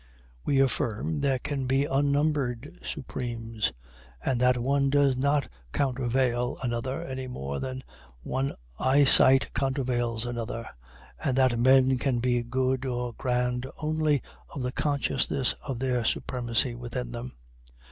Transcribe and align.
We 0.43 0.59
affirm 0.59 1.19
there 1.19 1.37
can 1.37 1.67
be 1.67 1.85
unnumber'd 1.85 2.79
Supremes, 2.83 3.71
and 4.25 4.39
that 4.41 4.57
one 4.57 4.89
does 4.89 5.15
not 5.15 5.47
countervail 5.73 6.57
another 6.63 7.03
any 7.03 7.27
more 7.27 7.59
than 7.59 7.83
one 8.23 8.53
eyesight 8.79 9.53
countervails 9.53 10.25
another 10.25 10.67
and 11.23 11.37
that 11.37 11.59
men 11.59 11.99
can 11.99 12.17
be 12.17 12.41
good 12.41 12.83
or 12.83 13.13
grand 13.13 13.67
only 13.77 14.23
of 14.49 14.63
the 14.63 14.71
consciousness 14.71 15.53
of 15.67 15.77
their 15.77 16.03
supremacy 16.03 16.73
within 16.73 17.11
them. 17.11 17.33